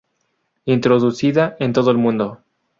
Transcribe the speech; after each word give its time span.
Introducida 0.65 1.55
en 1.59 1.73
todo 1.73 1.91
el 1.91 1.99
mundo. 1.99 2.39